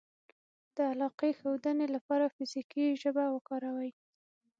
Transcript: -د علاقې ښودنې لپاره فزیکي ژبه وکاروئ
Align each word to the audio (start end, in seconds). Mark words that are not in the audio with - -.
-د 0.37 0.77
علاقې 0.91 1.31
ښودنې 1.39 1.87
لپاره 1.95 2.33
فزیکي 2.35 2.85
ژبه 3.01 3.25
وکاروئ 3.29 3.91